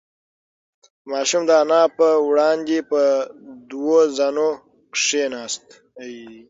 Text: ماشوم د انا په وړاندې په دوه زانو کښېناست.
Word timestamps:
ماشوم 1.11 1.43
د 1.49 1.51
انا 1.63 1.81
په 1.97 2.07
وړاندې 2.29 2.77
په 2.91 3.01
دوه 3.71 3.99
زانو 4.17 4.49
کښېناست. 4.95 5.65